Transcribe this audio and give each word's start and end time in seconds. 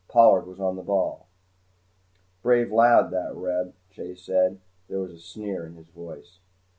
Pollard 0.07 0.47
was 0.47 0.59
on 0.59 0.77
the 0.77 0.81
ball. 0.81 1.27
"Brave 2.41 2.71
lad, 2.71 3.11
that 3.11 3.35
Reb," 3.35 3.75
Chase 3.91 4.23
said. 4.23 4.59
There 4.87 4.97
was 4.97 5.11
a 5.11 5.19
sneer 5.19 5.63
in 5.67 5.75
his 5.75 5.89
voice. 5.89 6.39